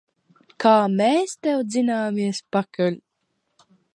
Kā 0.63 0.71
mēs 0.93 1.35
tev 1.47 1.61
dzināmies 1.73 2.41
pakaļ! 2.57 3.01